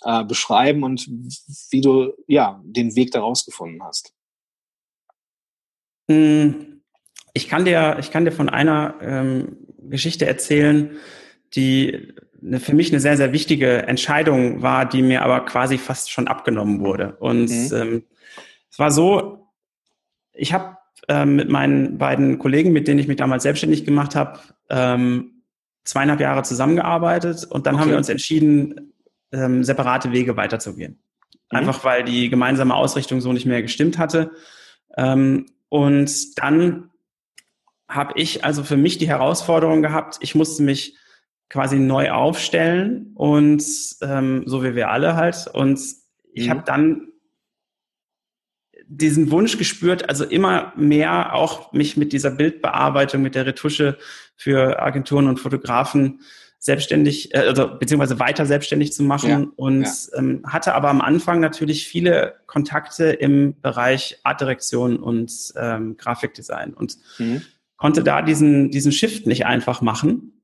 [0.02, 1.06] äh, beschreiben und
[1.70, 4.14] wie du ja den Weg daraus gefunden hast.
[6.08, 6.82] Hm,
[7.34, 9.56] ich kann dir, ich kann dir von einer ähm,
[9.88, 10.96] Geschichte erzählen,
[11.54, 16.10] die eine, für mich eine sehr, sehr wichtige Entscheidung war, die mir aber quasi fast
[16.10, 17.16] schon abgenommen wurde.
[17.18, 17.70] Und mhm.
[17.72, 18.04] ähm,
[18.70, 19.48] es war so,
[20.32, 20.76] ich habe
[21.08, 25.42] ähm, mit meinen beiden Kollegen, mit denen ich mich damals selbstständig gemacht habe, ähm,
[25.84, 27.82] zweieinhalb Jahre zusammengearbeitet und dann okay.
[27.82, 28.92] haben wir uns entschieden,
[29.32, 31.02] ähm, separate Wege weiterzugehen.
[31.50, 31.58] Mhm.
[31.58, 34.32] Einfach weil die gemeinsame Ausrichtung so nicht mehr gestimmt hatte.
[34.96, 36.90] Ähm, und dann
[37.88, 40.96] habe ich also für mich die Herausforderung gehabt, ich musste mich
[41.48, 43.64] quasi neu aufstellen und
[44.02, 45.48] ähm, so wie wir alle halt.
[45.52, 45.80] Und
[46.32, 46.50] ich mhm.
[46.50, 47.08] habe dann
[48.86, 53.98] diesen Wunsch gespürt, also immer mehr auch mich mit dieser Bildbearbeitung, mit der Retusche
[54.36, 56.20] für Agenturen und Fotografen
[56.60, 60.18] selbstständig, äh, also beziehungsweise weiter selbstständig zu machen ja, und ja.
[60.18, 66.98] Ähm, hatte aber am Anfang natürlich viele Kontakte im Bereich Artdirektion und ähm, Grafikdesign und
[67.18, 67.42] mhm.
[67.76, 70.34] konnte da diesen, diesen Shift nicht einfach machen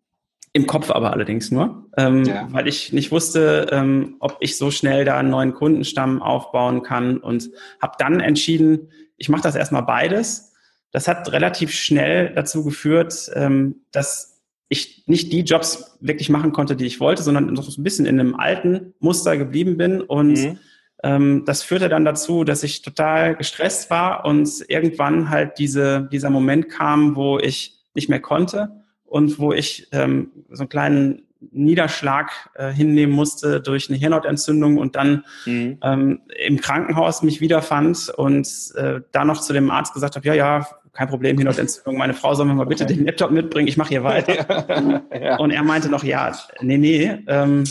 [0.56, 2.48] im Kopf aber allerdings nur, ähm, ja.
[2.50, 7.18] weil ich nicht wusste, ähm, ob ich so schnell da einen neuen Kundenstamm aufbauen kann
[7.18, 7.50] und
[7.82, 10.54] habe dann entschieden, ich mache das erstmal beides.
[10.92, 14.35] Das hat relativ schnell dazu geführt, ähm, dass
[14.68, 18.06] ich nicht die Jobs wirklich machen konnte, die ich wollte, sondern noch so ein bisschen
[18.06, 20.58] in einem alten Muster geblieben bin und mhm
[21.02, 26.30] ähm, das führte dann dazu, dass ich total gestresst war und irgendwann halt diese, dieser
[26.30, 28.70] Moment kam, wo ich nicht mehr konnte
[29.04, 34.96] und wo ich ähm, so einen kleinen Niederschlag äh, hinnehmen musste durch eine Hirnhautentzündung und
[34.96, 35.78] dann mhm.
[35.82, 40.34] ähm, im Krankenhaus mich wiederfand und äh, da noch zu dem Arzt gesagt habe, ja,
[40.34, 42.94] ja, kein Problem, Hirnhautentzündung, meine Frau soll mir mal bitte okay.
[42.94, 45.02] den Laptop mitbringen, ich mache hier weiter.
[45.20, 45.36] ja.
[45.36, 47.64] Und er meinte noch, ja, nee, nee, ähm,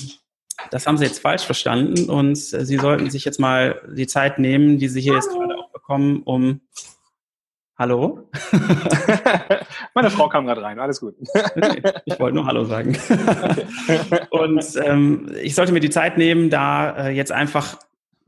[0.72, 4.40] das haben Sie jetzt falsch verstanden und äh, Sie sollten sich jetzt mal die Zeit
[4.40, 6.62] nehmen, die Sie hier jetzt gerade auch bekommen, um
[7.78, 8.30] Hallo?
[9.94, 11.16] Meine Frau kam gerade rein, alles gut.
[12.06, 12.98] ich wollte nur Hallo sagen.
[14.30, 17.78] Und ähm, ich sollte mir die Zeit nehmen, da äh, jetzt einfach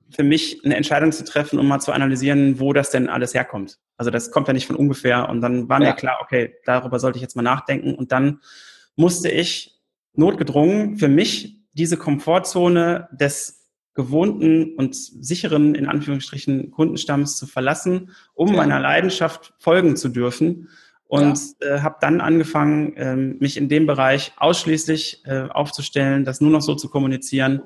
[0.10, 3.78] für mich eine Entscheidung zu treffen, um mal zu analysieren, wo das denn alles herkommt.
[3.98, 5.30] Also das kommt ja nicht von ungefähr.
[5.30, 5.94] Und dann war mir ja.
[5.94, 7.96] klar, okay, darüber sollte ich jetzt mal nachdenken.
[7.96, 8.40] Und dann
[8.96, 9.80] musste ich
[10.14, 13.58] notgedrungen für mich diese Komfortzone des
[13.94, 18.56] gewohnten und sicheren, in Anführungsstrichen, Kundenstamms zu verlassen, um ja.
[18.56, 20.70] meiner Leidenschaft folgen zu dürfen.
[21.08, 21.68] Und ja.
[21.68, 26.62] äh, habe dann angefangen, äh, mich in dem Bereich ausschließlich äh, aufzustellen, das nur noch
[26.62, 27.64] so zu kommunizieren.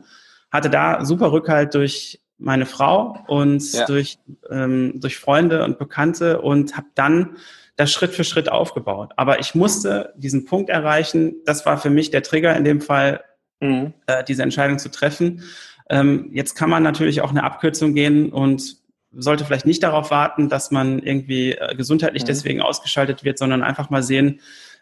[0.51, 3.85] Hatte da super Rückhalt durch meine Frau und ja.
[3.85, 4.17] durch,
[4.49, 7.37] ähm, durch Freunde und Bekannte und habe dann
[7.75, 9.13] das Schritt für Schritt aufgebaut.
[9.15, 11.35] Aber ich musste diesen Punkt erreichen.
[11.45, 13.23] Das war für mich der Trigger in dem Fall,
[13.59, 13.93] mhm.
[14.07, 15.43] äh, diese Entscheidung zu treffen.
[15.89, 18.77] Ähm, jetzt kann man natürlich auch eine Abkürzung gehen und
[19.13, 22.27] sollte vielleicht nicht darauf warten, dass man irgendwie äh, gesundheitlich mhm.
[22.27, 24.39] deswegen ausgeschaltet wird, sondern einfach mal sehen,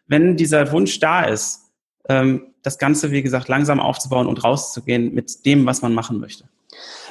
[0.08, 1.72] wenn dieser Wunsch da ist,
[2.08, 6.46] ähm, das Ganze, wie gesagt, langsam aufzubauen und rauszugehen mit dem, was man machen möchte.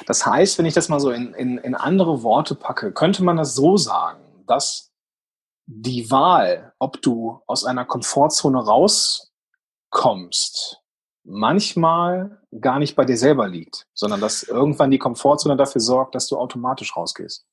[0.05, 3.37] Das heißt, wenn ich das mal so in, in, in andere Worte packe, könnte man
[3.37, 4.91] das so sagen, dass
[5.65, 8.57] die Wahl, ob du aus einer Komfortzone
[9.91, 10.81] rauskommst,
[11.23, 16.27] manchmal gar nicht bei dir selber liegt, sondern dass irgendwann die Komfortzone dafür sorgt, dass
[16.27, 17.45] du automatisch rausgehst.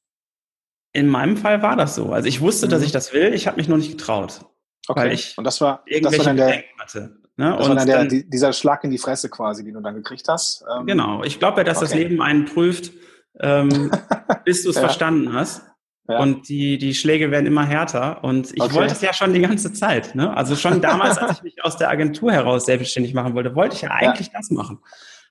[0.92, 2.12] In meinem Fall war das so.
[2.12, 2.71] Also ich wusste, mhm.
[2.71, 4.47] dass ich das will, ich habe mich noch nicht getraut.
[4.88, 5.01] Okay.
[5.01, 7.19] Weil ich und das war, das war dann der, hatte.
[7.37, 7.55] Ne?
[7.57, 10.27] Das und dann, der, dann, dieser Schlag in die Fresse quasi, den du dann gekriegt
[10.29, 10.64] hast.
[10.75, 11.22] Ähm, genau.
[11.22, 11.87] Ich glaube ja, dass okay.
[11.87, 12.92] das Leben einen prüft,
[13.40, 13.90] ähm,
[14.44, 14.83] bis du es ja.
[14.83, 15.62] verstanden hast.
[16.09, 16.20] Ja.
[16.20, 18.22] Und die, die Schläge werden immer härter.
[18.22, 18.75] Und ich okay.
[18.75, 20.14] wollte es ja schon die ganze Zeit.
[20.14, 20.35] Ne?
[20.37, 23.83] Also schon damals, als ich mich aus der Agentur heraus selbstständig machen wollte, wollte ich
[23.83, 24.79] ja eigentlich das machen.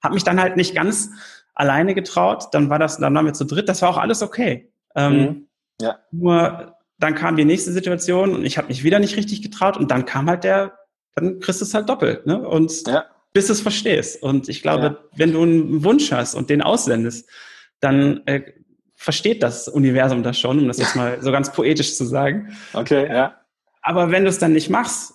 [0.03, 1.11] Hab mich dann halt nicht ganz
[1.53, 2.49] alleine getraut.
[2.51, 3.69] Dann war das, dann waren wir zu dritt.
[3.69, 4.69] Das war auch alles okay.
[4.95, 5.47] Ähm, mhm.
[5.81, 5.99] ja.
[6.11, 9.77] Nur dann kam die nächste Situation und ich habe mich wieder nicht richtig getraut.
[9.77, 10.77] Und dann kam halt der,
[11.15, 12.25] dann kriegst du es halt doppelt.
[12.25, 12.47] Ne?
[12.47, 13.05] Und ja.
[13.33, 14.21] bis du es verstehst.
[14.21, 14.97] Und ich glaube, ja.
[15.15, 17.27] wenn du einen Wunsch hast und den aussendest,
[17.79, 18.41] dann äh,
[18.95, 22.55] versteht das Universum das schon, um das jetzt mal so ganz poetisch zu sagen.
[22.73, 23.35] Okay, ja.
[23.81, 25.13] Aber wenn du es dann nicht machst,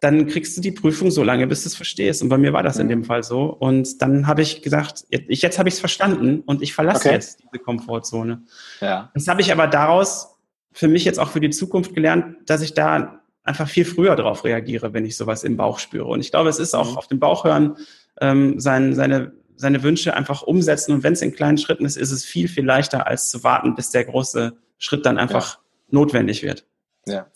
[0.00, 2.22] dann kriegst du die Prüfung so lange, bis du es verstehst.
[2.22, 2.90] Und bei mir war das in mhm.
[2.90, 3.44] dem Fall so.
[3.44, 7.14] Und dann habe ich gesagt, jetzt, jetzt habe ich es verstanden und ich verlasse okay.
[7.14, 8.42] jetzt diese Komfortzone.
[8.80, 9.10] Ja.
[9.14, 10.36] Das habe ich aber daraus
[10.72, 14.44] für mich jetzt auch für die Zukunft gelernt, dass ich da einfach viel früher darauf
[14.44, 16.06] reagiere, wenn ich sowas im Bauch spüre.
[16.06, 16.98] Und ich glaube, es ist auch mhm.
[16.98, 17.76] auf den Bauch hören,
[18.20, 20.92] ähm, sein, seine seine Wünsche einfach umsetzen.
[20.92, 23.74] Und wenn es in kleinen Schritten ist, ist es viel, viel leichter, als zu warten,
[23.74, 25.60] bis der große Schritt dann einfach ja.
[25.90, 26.66] notwendig wird.
[27.06, 27.26] Ja,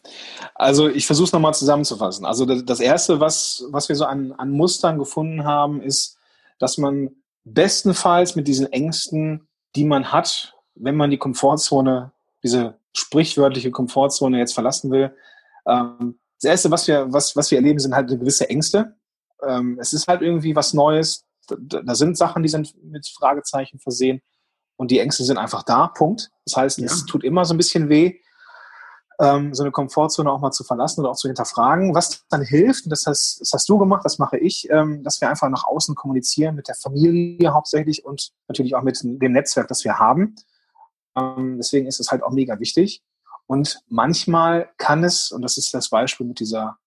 [0.55, 2.25] also ich versuche es nochmal zusammenzufassen.
[2.25, 6.16] Also das Erste, was, was wir so an, an Mustern gefunden haben, ist,
[6.59, 7.11] dass man
[7.44, 14.55] bestenfalls mit diesen Ängsten, die man hat, wenn man die Komfortzone, diese sprichwörtliche Komfortzone jetzt
[14.55, 15.14] verlassen will,
[15.69, 18.97] ähm, das Erste, was wir, was, was wir erleben, sind halt gewisse Ängste.
[19.47, 23.79] Ähm, es ist halt irgendwie was Neues da, da sind Sachen, die sind mit Fragezeichen
[23.79, 24.21] versehen
[24.77, 26.31] und die Ängste sind einfach da, Punkt.
[26.45, 26.87] Das heißt, ja.
[26.87, 28.21] es tut immer so ein bisschen weh,
[29.21, 31.95] ähm, so eine Komfortzone auch mal zu verlassen oder auch zu hinterfragen.
[31.95, 35.21] Was dann hilft, und das hast, das hast du gemacht, das mache ich, ähm, dass
[35.21, 39.69] wir einfach nach außen kommunizieren, mit der Familie hauptsächlich und natürlich auch mit dem Netzwerk,
[39.69, 40.37] das wir haben.
[41.59, 43.03] Deswegen ist es halt auch mega wichtig.
[43.49, 46.79] Und manchmal kann es, und das ist das Beispiel mit dieser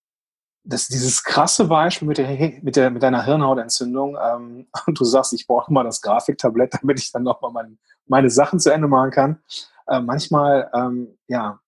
[0.64, 2.30] das, dieses krasse Beispiel mit, der,
[2.62, 7.00] mit, der, mit deiner Hirnhautentzündung ähm, und du sagst, ich brauche mal das Grafiktablett, damit
[7.00, 9.40] ich dann nochmal mein, meine Sachen zu Ende machen kann.
[9.88, 11.60] Äh, manchmal, ähm, ja,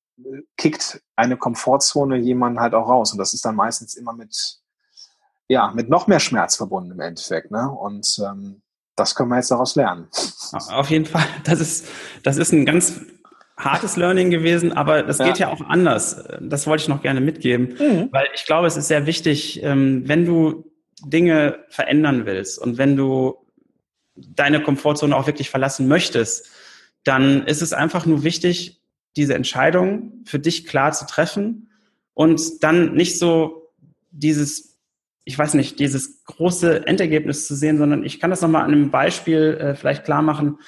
[0.57, 4.59] kickt eine Komfortzone jemanden halt auch raus und das ist dann meistens immer mit,
[5.47, 7.69] ja, mit noch mehr Schmerz verbunden im Endeffekt, ne?
[7.69, 8.61] Und ähm,
[8.95, 10.07] das können wir jetzt daraus lernen.
[10.69, 11.25] Auf jeden Fall.
[11.45, 11.87] Das ist,
[12.21, 13.01] das ist ein ganz
[13.57, 15.27] hartes Learning gewesen, aber das ja.
[15.27, 16.23] geht ja auch anders.
[16.41, 18.09] Das wollte ich noch gerne mitgeben, mhm.
[18.11, 20.71] weil ich glaube, es ist sehr wichtig, ähm, wenn du
[21.05, 23.35] Dinge verändern willst und wenn du
[24.15, 26.49] deine Komfortzone auch wirklich verlassen möchtest,
[27.03, 28.81] dann ist es einfach nur wichtig,
[29.15, 31.69] diese Entscheidung für dich klar zu treffen
[32.13, 33.71] und dann nicht so
[34.11, 34.79] dieses,
[35.25, 38.91] ich weiß nicht, dieses große Endergebnis zu sehen, sondern ich kann das nochmal an einem
[38.91, 40.59] Beispiel äh, vielleicht klar machen,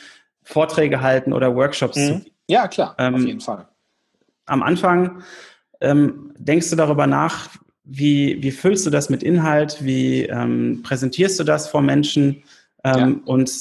[0.44, 2.22] Vorträge halten oder Workshops mhm.
[2.24, 2.35] zu.
[2.48, 3.68] Ja, klar, ähm, auf jeden Fall.
[4.46, 5.24] Am Anfang
[5.82, 7.50] ähm, denkst du darüber nach,
[7.84, 12.44] wie, wie füllst du das mit Inhalt, wie ähm, präsentierst du das vor Menschen?
[12.84, 13.32] Ähm, ja.
[13.32, 13.52] Und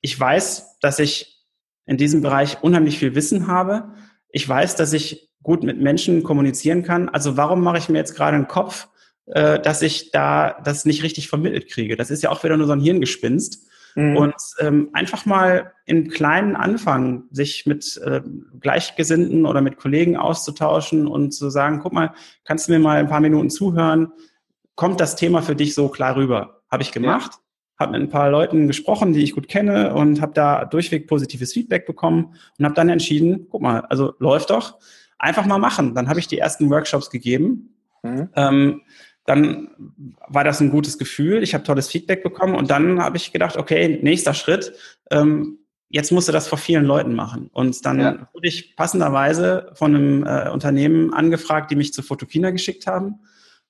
[0.00, 1.44] ich weiß, dass ich
[1.86, 3.92] in diesem Bereich unheimlich viel Wissen habe.
[4.28, 7.08] Ich weiß, dass ich gut mit Menschen kommunizieren kann.
[7.08, 8.88] Also warum mache ich mir jetzt gerade einen Kopf,
[9.26, 11.96] äh, dass ich da das nicht richtig vermittelt kriege?
[11.96, 13.66] Das ist ja auch wieder nur so ein Hirngespinst.
[13.94, 14.16] Mhm.
[14.16, 18.22] Und ähm, einfach mal im Kleinen anfangen, sich mit äh,
[18.60, 22.12] Gleichgesinnten oder mit Kollegen auszutauschen und zu sagen, guck mal,
[22.44, 24.12] kannst du mir mal ein paar Minuten zuhören?
[24.74, 26.62] Kommt das Thema für dich so klar rüber?
[26.70, 27.32] Habe ich gemacht.
[27.34, 27.38] Ja.
[27.80, 31.52] Habe mit ein paar Leuten gesprochen, die ich gut kenne und habe da durchweg positives
[31.52, 34.78] Feedback bekommen und habe dann entschieden, guck mal, also läuft doch,
[35.18, 35.94] einfach mal machen.
[35.94, 37.74] Dann habe ich die ersten Workshops gegeben.
[38.02, 38.28] Mhm.
[38.36, 38.82] Ähm,
[39.26, 39.70] dann
[40.28, 41.42] war das ein gutes Gefühl.
[41.42, 44.74] Ich habe tolles Feedback bekommen und dann habe ich gedacht, okay, nächster Schritt.
[45.10, 45.58] Ähm,
[45.88, 47.50] jetzt musst du das vor vielen Leuten machen.
[47.52, 48.28] Und dann ja.
[48.32, 53.20] wurde ich passenderweise von einem äh, Unternehmen angefragt, die mich zu Fotokina geschickt haben.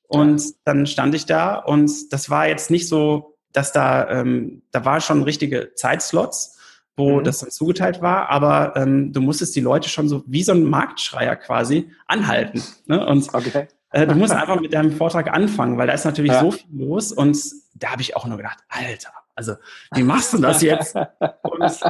[0.06, 0.50] Und ja.
[0.64, 5.00] dann stand ich da und das war jetzt nicht so, dass da, ähm, da war
[5.00, 6.58] schon richtige Zeitslots,
[6.96, 7.24] wo mhm.
[7.24, 10.64] das dann zugeteilt war, aber ähm, du musstest die Leute schon so wie so ein
[10.64, 12.62] Marktschreier quasi anhalten.
[12.86, 13.04] Ne?
[13.04, 13.68] Und okay.
[13.94, 16.40] Äh, du musst einfach mit deinem Vortrag anfangen, weil da ist natürlich ja.
[16.40, 17.38] so viel los und
[17.74, 19.54] da habe ich auch nur gedacht, Alter, also
[19.94, 20.96] wie machst du das jetzt?
[21.42, 21.80] Und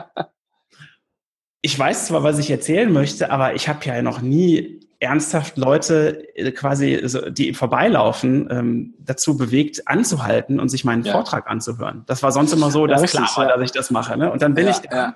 [1.62, 6.28] ich weiß zwar, was ich erzählen möchte, aber ich habe ja noch nie ernsthaft Leute
[6.36, 11.12] äh, quasi, die vorbeilaufen, ähm, dazu bewegt, anzuhalten und sich meinen ja.
[11.12, 12.04] Vortrag anzuhören.
[12.06, 14.18] Das war sonst immer so, dass klar war, dass ich das mache.
[14.18, 14.30] Ne?
[14.30, 15.14] Und dann bin ja, ich, da,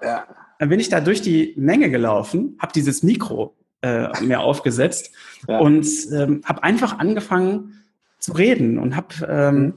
[0.58, 5.12] dann bin ich da durch die Menge gelaufen, habe dieses Mikro äh, mir aufgesetzt
[5.46, 5.58] ja.
[5.58, 7.84] und ähm, habe einfach angefangen
[8.18, 9.74] zu reden und habe ähm, mhm.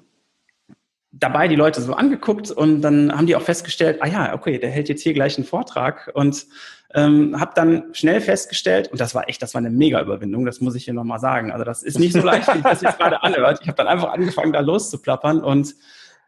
[1.11, 4.71] dabei die Leute so angeguckt und dann haben die auch festgestellt, ah ja, okay, der
[4.71, 6.47] hält jetzt hier gleich einen Vortrag und
[6.93, 10.75] ähm, habe dann schnell festgestellt, und das war echt, das war eine Mega-Überwindung, das muss
[10.75, 11.51] ich hier nochmal sagen.
[11.51, 13.59] Also das ist nicht so leicht, wie das jetzt gerade anhört.
[13.61, 15.75] Ich habe dann einfach angefangen, da loszuplappern und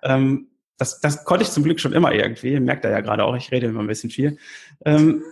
[0.03, 2.59] ähm, das, das konnte ich zum Glück schon immer irgendwie.
[2.59, 4.38] Merkt er ja gerade auch, ich rede immer ein bisschen viel.
[4.86, 5.23] Ähm,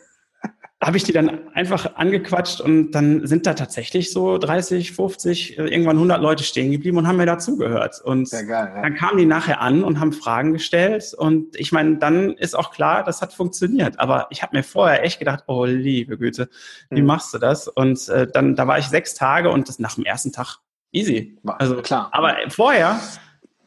[0.84, 5.68] habe ich die dann einfach angequatscht und dann sind da tatsächlich so 30, 50, äh,
[5.68, 8.02] irgendwann 100 Leute stehen geblieben und haben mir dazugehört.
[8.04, 8.82] Und geil, ja.
[8.82, 12.72] dann kamen die nachher an und haben Fragen gestellt und ich meine, dann ist auch
[12.72, 14.00] klar, das hat funktioniert.
[14.00, 16.50] Aber ich habe mir vorher echt gedacht, oh liebe Güte,
[16.90, 17.08] wie mhm.
[17.08, 17.68] machst du das?
[17.68, 20.58] Und äh, dann, da war ich sechs Tage und das nach dem ersten Tag
[20.92, 21.38] easy.
[21.46, 22.10] Also klar.
[22.12, 23.00] Aber vorher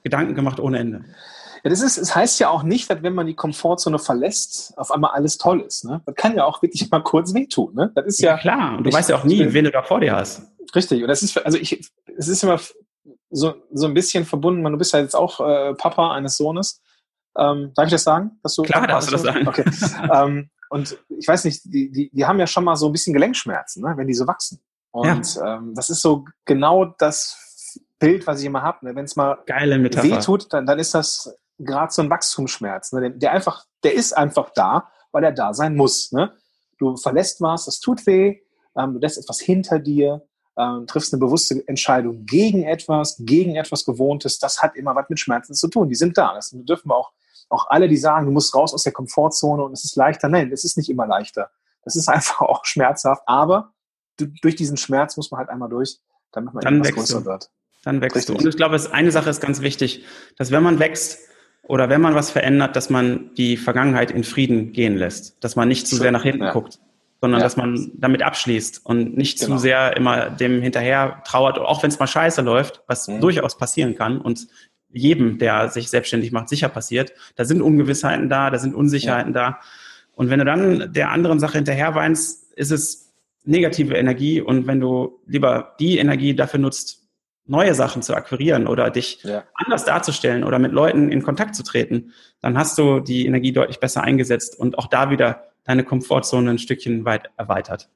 [0.03, 1.05] Gedanken gemacht ohne Ende.
[1.65, 4.91] Ja, das ist, es heißt ja auch nicht, dass wenn man die Komfortzone verlässt, auf
[4.91, 5.87] einmal alles toll ist.
[5.87, 6.03] Ne?
[6.05, 7.75] Das kann ja auch wirklich mal kurz wehtun.
[7.75, 7.91] Ne?
[7.95, 8.77] Das ist ja, ja klar.
[8.77, 10.43] Und du weißt ja auch nie, wen du da vor dir hast.
[10.75, 11.03] Richtig.
[11.03, 12.61] Und das ist, also ich, es ist immer
[13.31, 14.63] so, so ein bisschen verbunden.
[14.63, 16.83] Du bist ja jetzt auch äh, Papa eines Sohnes.
[17.37, 18.33] Ähm, darf ich das sagen?
[18.43, 19.49] Dass du klar, darfst du das sagen.
[19.49, 19.65] Okay.
[20.13, 23.15] ähm, und ich weiß nicht, die, die, die haben ja schon mal so ein bisschen
[23.15, 23.95] Gelenkschmerzen, ne?
[23.97, 24.61] wenn die so wachsen.
[24.91, 25.57] Und ja.
[25.57, 28.85] ähm, das ist so genau das Bild, was ich immer habe.
[28.87, 28.95] Ne?
[28.95, 33.13] Wenn es mal Geile wehtut, dann, dann ist das gerade so ein Wachstumsschmerz, ne?
[33.13, 36.13] der einfach, der ist einfach da, weil er da sein muss.
[36.13, 36.33] Ne?
[36.79, 38.41] Du verlässt was, das tut weh,
[38.77, 43.85] ähm, du lässt etwas hinter dir, ähm, triffst eine bewusste Entscheidung gegen etwas, gegen etwas
[43.85, 44.39] Gewohntes.
[44.39, 45.89] Das hat immer was mit Schmerzen zu tun.
[45.89, 46.35] Die sind da.
[46.35, 47.13] Das dürfen wir auch,
[47.49, 50.29] auch alle, die sagen, du musst raus aus der Komfortzone und es ist leichter.
[50.29, 51.51] Nein, es ist nicht immer leichter.
[51.83, 53.23] Das ist einfach auch schmerzhaft.
[53.27, 53.73] Aber
[54.17, 55.99] du, durch diesen Schmerz muss man halt einmal durch,
[56.33, 57.51] damit man Dann etwas größer wird.
[57.85, 58.37] Dann wächst Richtig.
[58.37, 58.43] du.
[58.43, 60.05] Und ich glaube, eine Sache ist ganz wichtig,
[60.37, 61.19] dass wenn man wächst,
[61.67, 65.69] oder wenn man was verändert, dass man die Vergangenheit in Frieden gehen lässt, dass man
[65.69, 66.53] nicht zu sehr nach hinten ja.
[66.53, 66.79] guckt,
[67.21, 67.47] sondern ja.
[67.47, 69.57] dass man damit abschließt und nicht genau.
[69.57, 73.21] zu sehr immer dem hinterher trauert, auch wenn es mal scheiße läuft, was mhm.
[73.21, 74.47] durchaus passieren kann und
[74.93, 77.13] jedem, der sich selbstständig macht, sicher passiert.
[77.37, 79.51] Da sind Ungewissheiten da, da sind Unsicherheiten ja.
[79.51, 79.61] da.
[80.15, 83.13] Und wenn du dann der anderen Sache hinterher weinst, ist es
[83.45, 84.41] negative Energie.
[84.41, 87.04] Und wenn du lieber die Energie dafür nutzt,
[87.47, 89.45] neue Sachen zu akquirieren oder dich ja.
[89.55, 93.81] anders darzustellen oder mit Leuten in Kontakt zu treten, dann hast du die Energie deutlich
[93.81, 97.89] besser eingesetzt und auch da wieder deine Komfortzone ein Stückchen weit erweitert.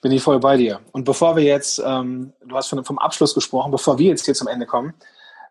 [0.00, 0.80] Bin ich voll bei dir.
[0.92, 4.34] Und bevor wir jetzt, ähm, du hast von, vom Abschluss gesprochen, bevor wir jetzt hier
[4.34, 4.94] zum Ende kommen,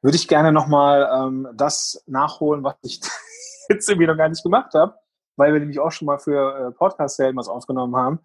[0.02, 3.02] würde ich gerne nochmal ähm, das nachholen, was ich
[3.70, 4.94] jetzt irgendwie noch gar nicht gemacht habe,
[5.36, 8.20] weil wir nämlich auch schon mal für äh, Podcast-Helden was aufgenommen haben.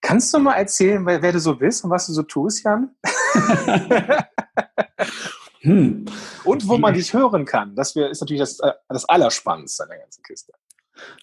[0.00, 2.94] Kannst du mal erzählen, wer, wer, du so bist und was du so tust, Jan?
[5.60, 6.04] hm.
[6.44, 7.74] Und wo man dich hören kann.
[7.74, 10.52] Das ist natürlich das, äh, das Allerspannendste an der ganzen Kiste.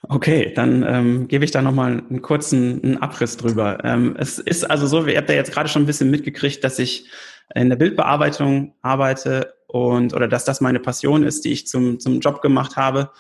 [0.07, 3.83] Okay, dann ähm, gebe ich da nochmal einen kurzen einen Abriss drüber.
[3.83, 6.79] Ähm, es ist also so, ihr habt ja jetzt gerade schon ein bisschen mitgekriegt, dass
[6.79, 7.09] ich
[7.55, 12.19] in der Bildbearbeitung arbeite und oder dass das meine Passion ist, die ich zum, zum
[12.19, 13.11] Job gemacht habe.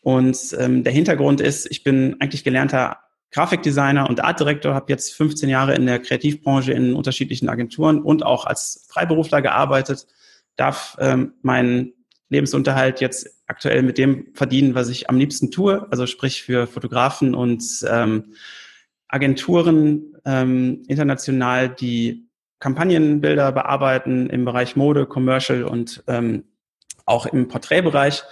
[0.00, 2.98] Und ähm, der Hintergrund ist, ich bin eigentlich gelernter
[3.30, 8.46] Grafikdesigner und Artdirektor, habe jetzt 15 Jahre in der Kreativbranche in unterschiedlichen Agenturen und auch
[8.46, 10.06] als Freiberufler gearbeitet,
[10.56, 11.92] darf ähm, meinen
[12.30, 17.34] Lebensunterhalt jetzt aktuell mit dem verdienen, was ich am liebsten tue, also sprich für Fotografen
[17.34, 18.34] und ähm,
[19.08, 22.28] Agenturen ähm, international, die
[22.60, 26.44] Kampagnenbilder bearbeiten im Bereich Mode, Commercial und ähm,
[27.06, 28.24] auch im Porträtbereich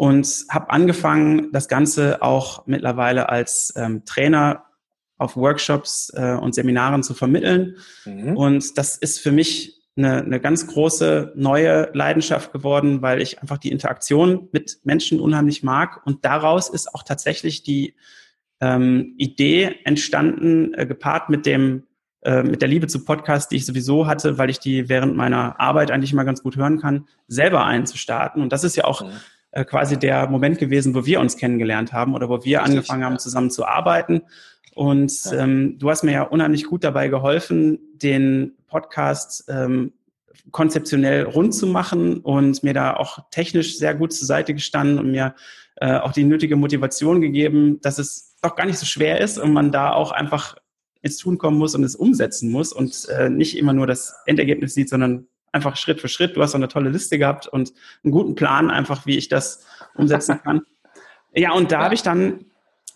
[0.00, 4.64] und habe angefangen, das Ganze auch mittlerweile als ähm, Trainer
[5.18, 7.76] auf Workshops äh, und Seminaren zu vermitteln.
[8.06, 8.34] Mhm.
[8.34, 13.58] Und das ist für mich eine, eine ganz große neue Leidenschaft geworden, weil ich einfach
[13.58, 16.00] die Interaktion mit Menschen unheimlich mag.
[16.06, 17.94] Und daraus ist auch tatsächlich die
[18.62, 21.82] ähm, Idee entstanden, äh, gepaart mit dem
[22.22, 25.60] äh, mit der Liebe zu Podcasts, die ich sowieso hatte, weil ich die während meiner
[25.60, 28.40] Arbeit eigentlich mal ganz gut hören kann, selber einzustarten.
[28.40, 29.10] Und das ist ja auch mhm
[29.52, 33.04] äh, quasi der Moment gewesen, wo wir uns kennengelernt haben oder wo wir Richtig, angefangen
[33.04, 34.22] haben, zusammen zu arbeiten.
[34.74, 35.38] Und ja.
[35.38, 39.92] ähm, du hast mir ja unheimlich gut dabei geholfen, den Podcast ähm,
[40.52, 45.10] konzeptionell rund zu machen und mir da auch technisch sehr gut zur Seite gestanden und
[45.10, 45.34] mir
[45.76, 49.52] äh, auch die nötige Motivation gegeben, dass es doch gar nicht so schwer ist und
[49.52, 50.56] man da auch einfach
[51.02, 54.74] ins Tun kommen muss und es umsetzen muss und äh, nicht immer nur das Endergebnis
[54.74, 56.36] sieht, sondern einfach Schritt für Schritt.
[56.36, 57.72] Du hast auch eine tolle Liste gehabt und
[58.04, 60.62] einen guten Plan einfach, wie ich das umsetzen kann.
[61.34, 62.46] ja, und da habe ich dann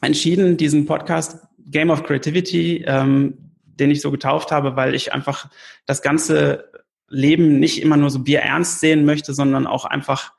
[0.00, 5.48] entschieden, diesen Podcast Game of Creativity, ähm, den ich so getauft habe, weil ich einfach
[5.86, 6.70] das ganze
[7.08, 10.32] Leben nicht immer nur so bierernst sehen möchte, sondern auch einfach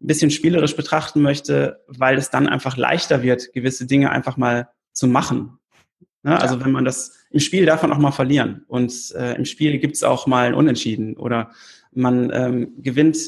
[0.00, 4.68] ein bisschen spielerisch betrachten möchte, weil es dann einfach leichter wird, gewisse Dinge einfach mal
[4.92, 5.58] zu machen.
[6.22, 6.40] Ne?
[6.40, 9.78] Also wenn man das im Spiel darf man auch mal verlieren und äh, im Spiel
[9.78, 11.50] gibt's auch mal ein Unentschieden oder
[11.92, 13.18] man ähm, gewinnt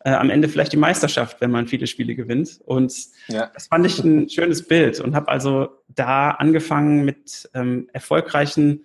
[0.00, 2.60] äh, am Ende vielleicht die Meisterschaft, wenn man viele Spiele gewinnt.
[2.64, 2.94] Und
[3.28, 3.50] ja.
[3.54, 8.84] das fand ich ein schönes Bild und habe also da angefangen mit ähm, erfolgreichen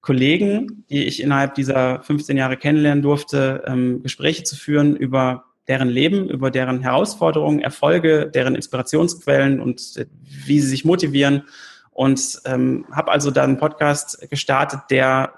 [0.00, 5.88] Kollegen, die ich innerhalb dieser 15 Jahre kennenlernen durfte, ähm, Gespräche zu führen über deren
[5.88, 11.42] Leben, über deren Herausforderungen, Erfolge, deren Inspirationsquellen und äh, wie sie sich motivieren
[11.90, 15.34] und ähm, habe also da einen Podcast gestartet, der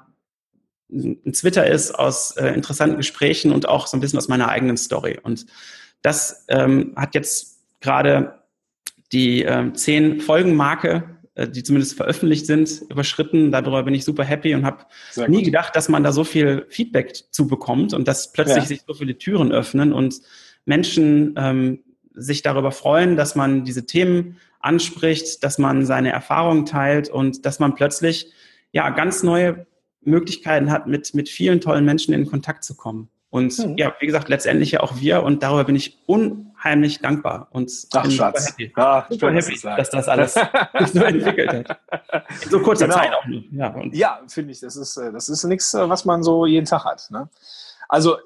[0.91, 4.77] ein Twitter ist aus äh, interessanten Gesprächen und auch so ein bisschen aus meiner eigenen
[4.77, 5.19] Story.
[5.23, 5.47] Und
[6.03, 8.39] das ähm, hat jetzt gerade
[9.13, 13.53] die äh, zehn Folgenmarke, äh, die zumindest veröffentlicht sind, überschritten.
[13.53, 14.85] Darüber bin ich super happy und habe
[15.29, 18.65] nie gedacht, dass man da so viel Feedback zu bekommt und dass plötzlich ja.
[18.65, 20.21] sich so viele Türen öffnen und
[20.65, 21.81] Menschen ähm,
[22.15, 27.59] sich darüber freuen, dass man diese Themen anspricht, dass man seine Erfahrungen teilt und dass
[27.59, 28.33] man plötzlich
[28.73, 29.67] ja ganz neue
[30.01, 33.09] Möglichkeiten hat, mit, mit vielen tollen Menschen in Kontakt zu kommen.
[33.31, 33.79] Und mhm.
[33.79, 38.11] ja, wie gesagt, letztendlich ja auch wir und darüber bin ich unheimlich dankbar und Ach,
[38.11, 38.45] Schatz.
[38.45, 40.35] super happy, ja, super happy dass das alles
[40.93, 41.81] so entwickelt hat.
[42.45, 42.99] In so kurzer genau.
[42.99, 43.25] Zeit auch.
[43.51, 46.67] Ja, ja finde ich, das ist, äh, das ist nichts, äh, was man so jeden
[46.67, 47.09] Tag hat.
[47.11, 47.31] Ne?
[47.89, 48.19] Also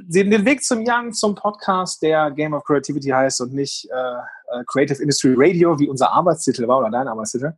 [0.00, 4.16] den, Weg zum Young, zum Podcast, der Game of Creativity heißt und nicht äh,
[4.52, 7.52] äh, Creative Industry Radio, wie unser Arbeitstitel war oder dein Arbeitstitel,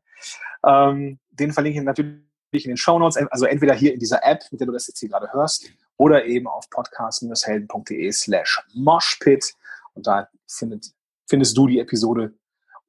[0.66, 2.18] ähm, den verlinke ich natürlich
[2.52, 5.00] in den Show Notes, also entweder hier in dieser App, mit der du das jetzt
[5.00, 5.66] hier gerade hörst,
[5.96, 9.54] oder eben auf podcast-helden.de slash moshpit
[9.94, 10.86] und da findet,
[11.28, 12.34] findest du die Episode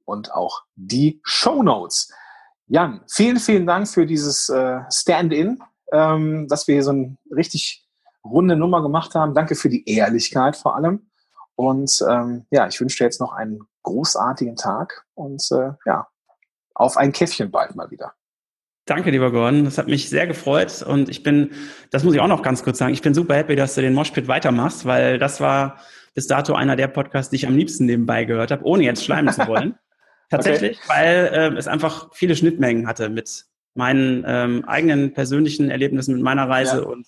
[0.05, 2.11] und auch die Show Notes.
[2.67, 7.84] Jan, vielen, vielen Dank für dieses äh, Stand-in, ähm, dass wir hier so ein richtig
[8.25, 9.33] runde Nummer gemacht haben.
[9.33, 11.07] Danke für die Ehrlichkeit vor allem.
[11.55, 16.07] Und ähm, ja, ich wünsche dir jetzt noch einen großartigen Tag und äh, ja,
[16.73, 18.13] auf ein Käffchen bald mal wieder.
[18.85, 19.63] Danke, lieber Gordon.
[19.63, 21.51] Das hat mich sehr gefreut und ich bin,
[21.89, 23.93] das muss ich auch noch ganz kurz sagen, ich bin super happy, dass du den
[23.93, 25.79] Moshpit weitermachst, weil das war
[26.13, 29.33] bis dato einer der Podcasts, die ich am liebsten nebenbei gehört habe, ohne jetzt schleimen
[29.33, 29.75] zu wollen.
[30.29, 30.89] Tatsächlich, okay.
[30.89, 36.49] weil äh, es einfach viele Schnittmengen hatte mit meinen ähm, eigenen persönlichen Erlebnissen, mit meiner
[36.49, 36.83] Reise ja.
[36.83, 37.05] und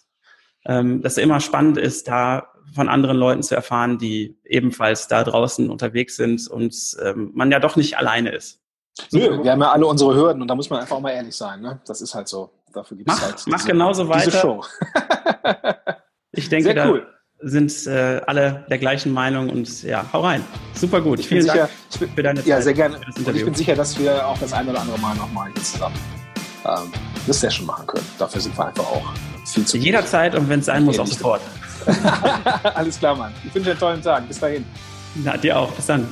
[0.67, 5.23] ähm, dass es immer spannend ist, da von anderen Leuten zu erfahren, die ebenfalls da
[5.23, 8.59] draußen unterwegs sind und ähm, man ja doch nicht alleine ist.
[9.11, 11.35] Nö, wir haben ja alle unsere Hürden und da muss man einfach auch mal ehrlich
[11.35, 11.61] sein.
[11.61, 11.79] Ne?
[11.85, 12.51] Das ist halt so.
[12.73, 14.25] Dafür gibt es halt mach diese, genauso weiter.
[14.25, 14.63] Diese Show.
[16.31, 17.07] ich denke, Sehr cool.
[17.39, 20.43] da sind äh, alle der gleichen Meinung und ja, hau rein.
[20.73, 21.19] Super gut.
[21.19, 22.47] Ich bin sicher, Dank für deine Zeit.
[22.47, 22.97] Ja, sehr gerne.
[22.97, 25.95] Und ich bin sicher, dass wir auch das ein oder andere Mal nochmal hier zusammen
[26.65, 26.91] ähm,
[27.27, 28.05] eine Session machen können.
[28.17, 29.03] Dafür sind wir einfach auch
[29.45, 31.41] viel zu Jederzeit und wenn es sein muss, auch sofort.
[32.73, 33.33] Alles klar, Mann.
[33.45, 34.27] Ich wünsche dir einen tollen Tag.
[34.27, 34.65] Bis dahin.
[35.15, 35.71] Na, dir auch.
[35.71, 36.07] Bis dann.